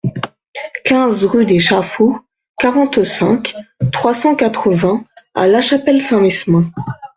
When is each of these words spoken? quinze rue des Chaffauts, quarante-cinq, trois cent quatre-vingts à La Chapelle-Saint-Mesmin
quinze 0.83 1.25
rue 1.27 1.45
des 1.45 1.59
Chaffauts, 1.59 2.17
quarante-cinq, 2.57 3.53
trois 3.91 4.15
cent 4.15 4.33
quatre-vingts 4.33 5.05
à 5.35 5.45
La 5.45 5.61
Chapelle-Saint-Mesmin 5.61 6.71